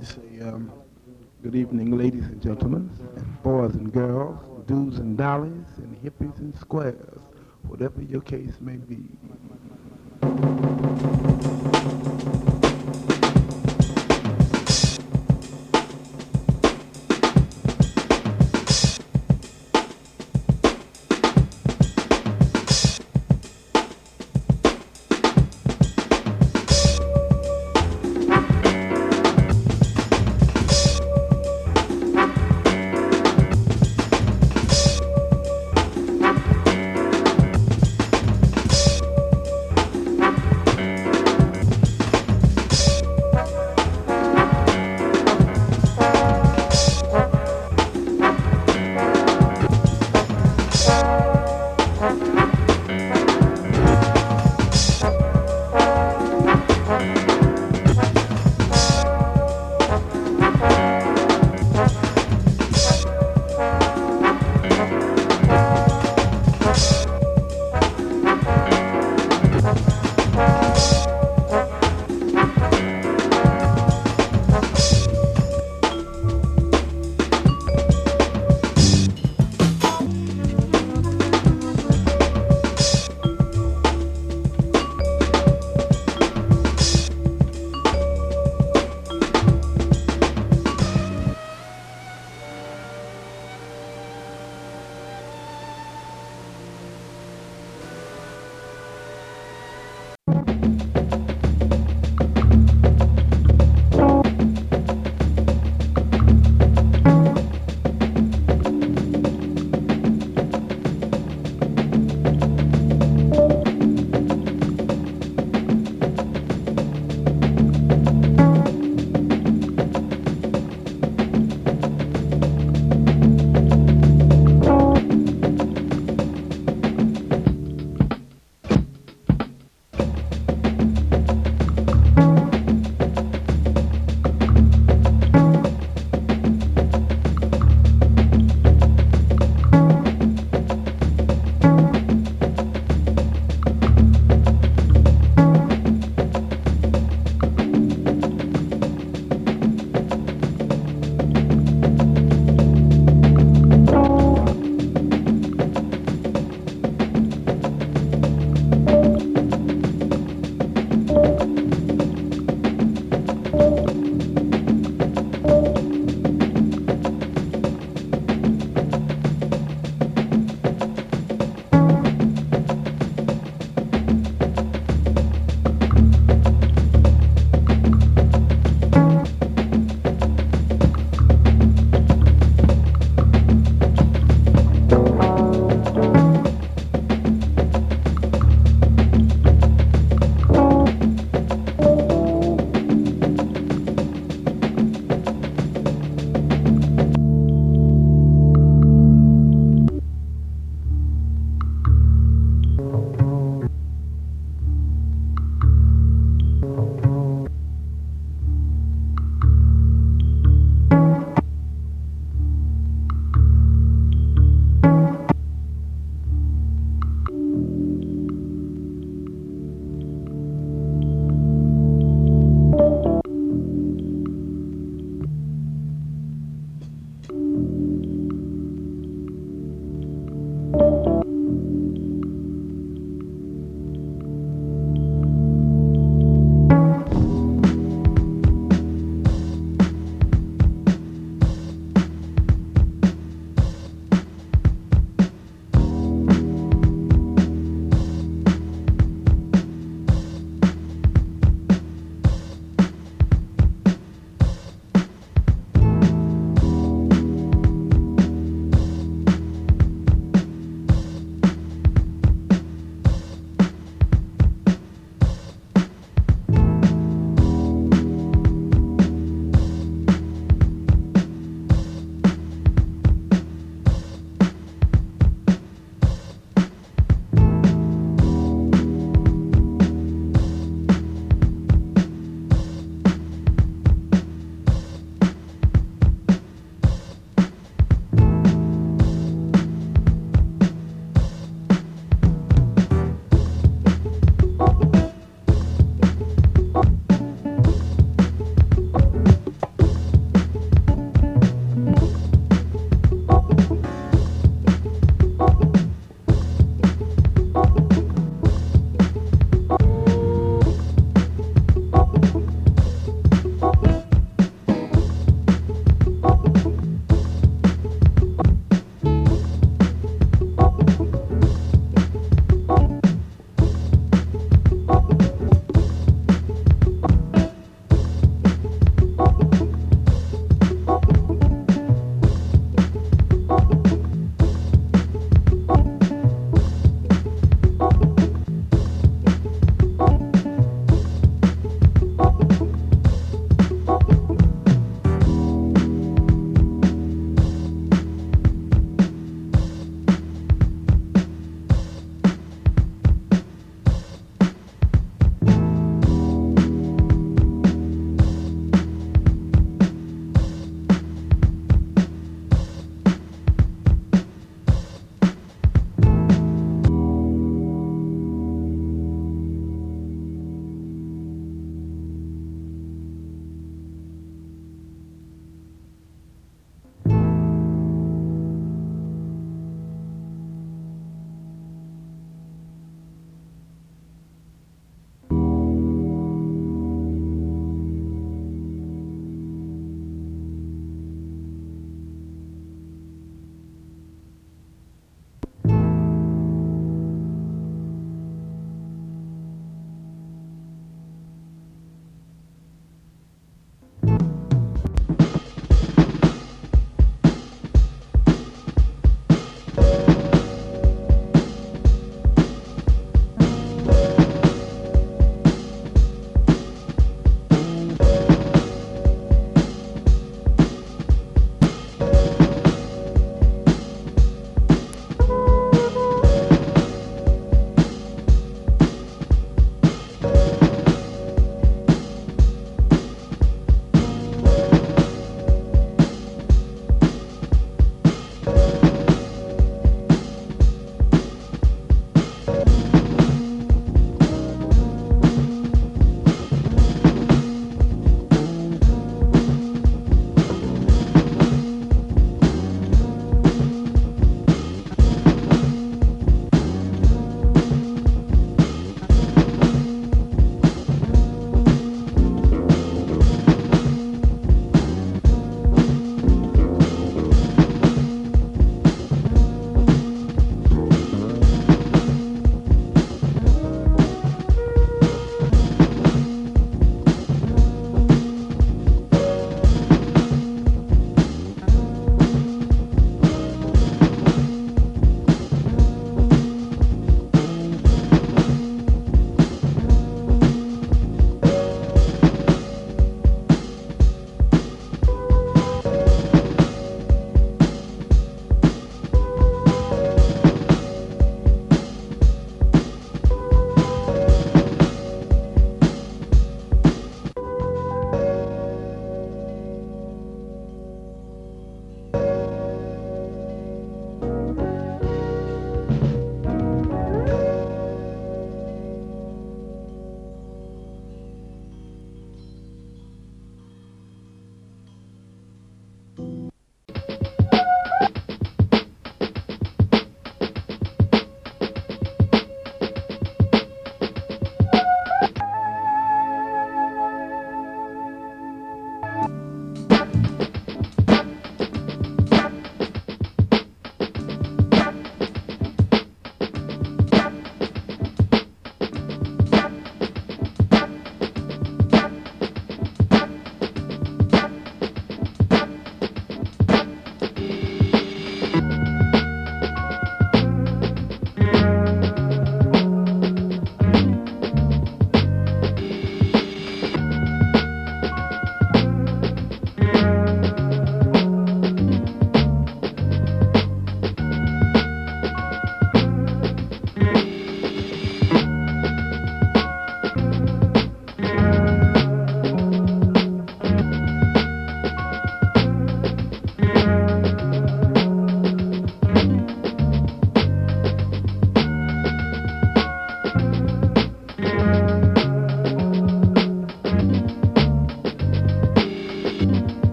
[0.00, 0.72] to say um,
[1.42, 6.56] good evening, ladies and gentlemen, and boys and girls, dudes and dollies, and hippies and
[6.58, 7.18] squares,
[7.68, 9.02] whatever your case may be.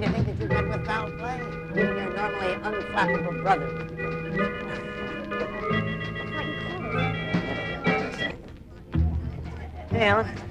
[0.00, 3.68] Beginning to think that you've met with foul play, even your normally unflappable brother.
[9.90, 10.45] Hey, Alan.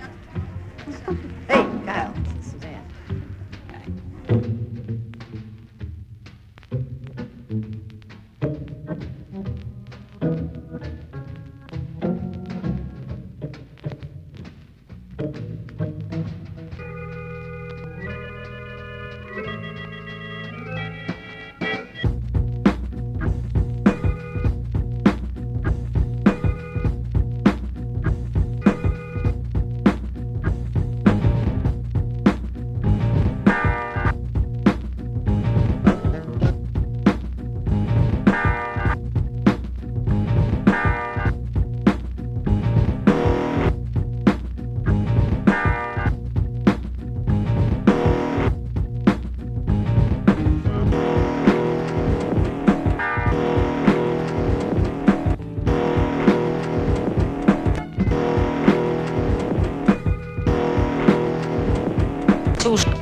[62.66, 62.95] дружбы.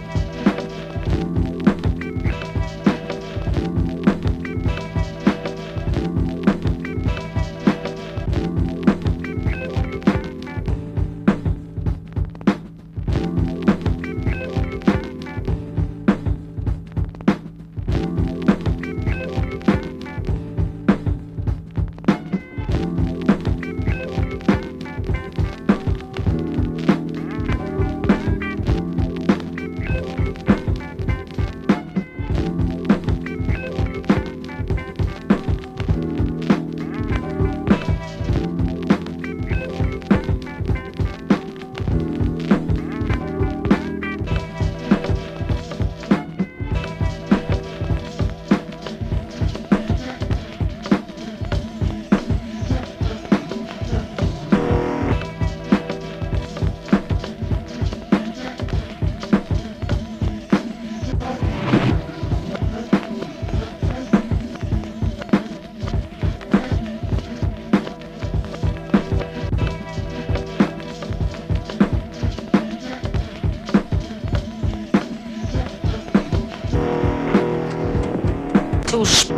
[78.94, 79.34] Tchus.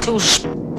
[0.00, 0.71] Tchus.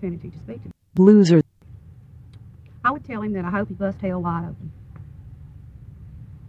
[0.00, 0.70] Opportunity to speak to
[1.02, 1.42] Loser.
[2.84, 4.72] I would tell him that I hope he busts hell wide open.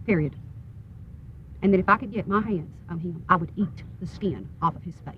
[0.06, 0.34] Period.
[1.60, 4.48] And that if I could get my hands on him, I would eat the skin
[4.62, 5.14] off of his face.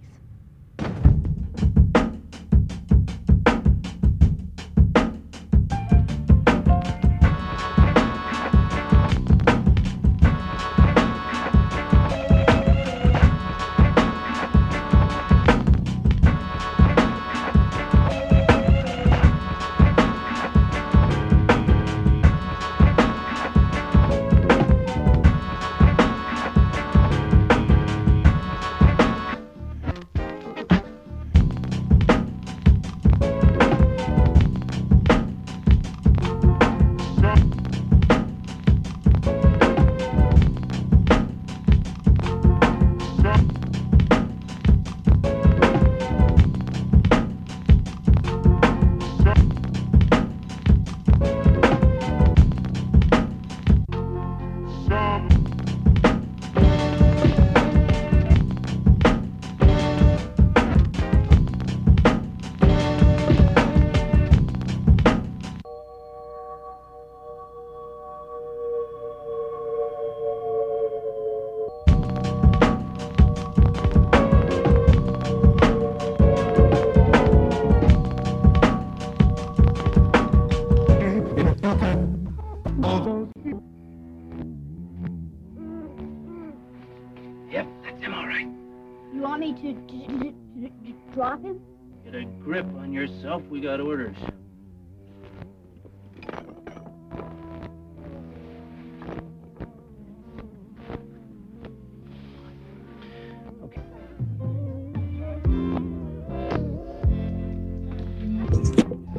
[93.50, 94.16] We got orders.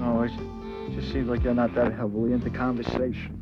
[0.01, 3.41] Oh, it just seems like you're not that heavily into conversation.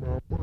[0.00, 0.39] mama.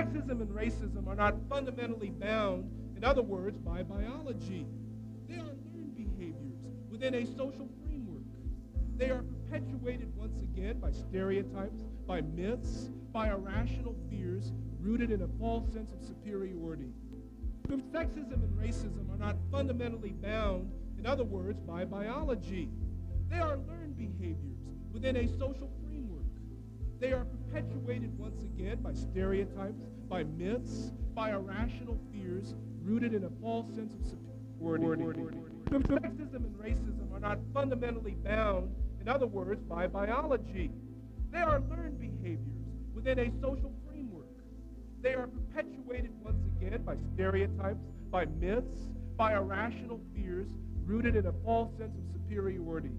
[0.00, 4.66] Sexism and racism are not fundamentally bound, in other words, by biology.
[5.28, 8.22] They are learned behaviors within a social framework.
[8.96, 15.28] They are perpetuated once again by stereotypes, by myths, by irrational fears rooted in a
[15.38, 16.92] false sense of superiority.
[17.68, 22.70] Sexism and racism are not fundamentally bound, in other words, by biology.
[23.28, 24.58] They are learned behaviors
[24.92, 25.79] within a social framework.
[27.00, 33.30] They are perpetuated once again by stereotypes, by myths, by irrational fears rooted in a
[33.40, 35.22] false sense of superiority.
[35.70, 38.70] Sexism and racism are not fundamentally bound,
[39.00, 40.70] in other words, by biology.
[41.32, 44.26] They are learned behaviors within a social framework.
[45.00, 50.48] They are perpetuated once again by stereotypes, by myths, by irrational fears
[50.84, 52.90] rooted in a false sense of superiority.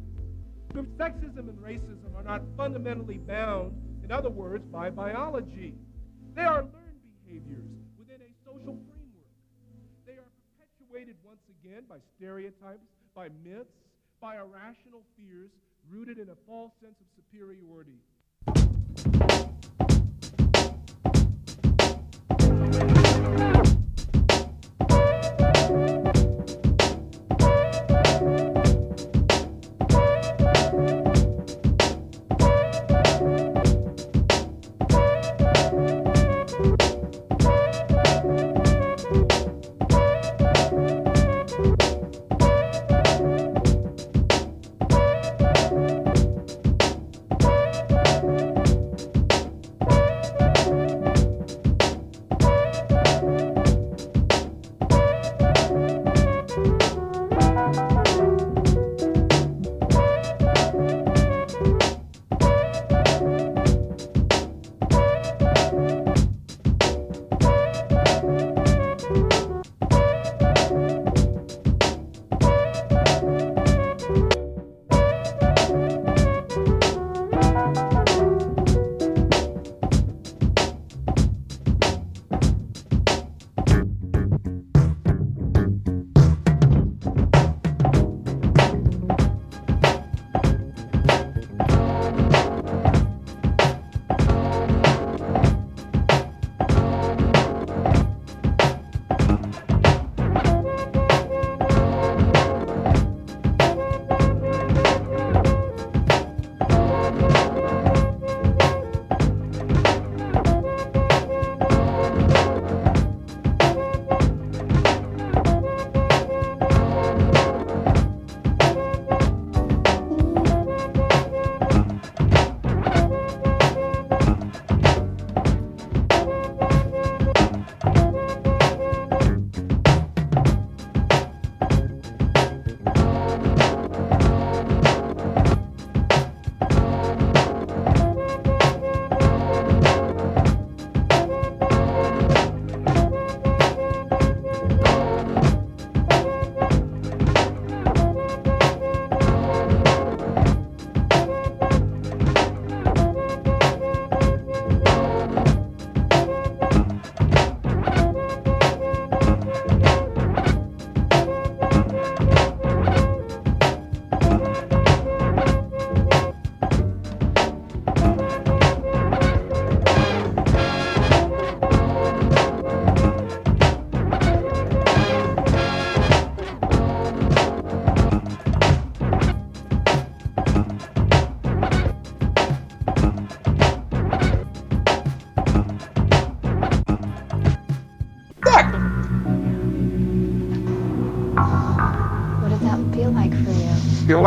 [0.73, 3.73] Sexism and racism are not fundamentally bound,
[4.03, 5.75] in other words, by biology.
[6.35, 9.31] They are learned behaviors within a social framework.
[10.05, 13.71] They are perpetuated once again by stereotypes, by myths,
[14.19, 15.51] by irrational fears
[15.89, 17.99] rooted in a false sense of superiority.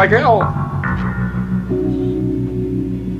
[0.04, 0.40] Like hell.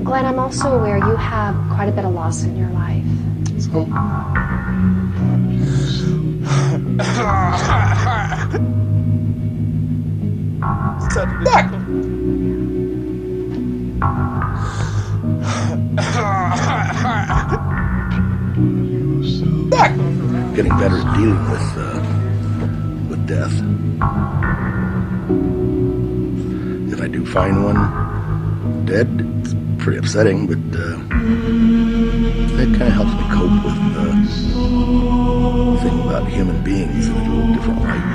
[0.03, 3.03] Glenn, I'm also aware you have quite a bit of loss in your life.
[3.59, 3.85] So,
[11.43, 11.71] Back.
[19.71, 19.91] Back.
[20.55, 21.74] getting better at dealing with with
[27.35, 29.09] find one dead,
[29.41, 30.95] it's pretty upsetting, but uh,
[32.77, 34.05] kind of helps me cope with the
[35.83, 38.05] thing about human beings in a little different light.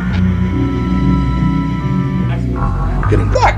[3.10, 3.49] Getting.